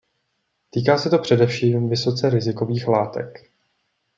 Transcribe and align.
Týká 0.69 0.97
se 0.97 1.09
to 1.09 1.19
především 1.19 1.89
vysoce 1.89 2.29
rizikových 2.29 2.87
látek. 2.87 3.37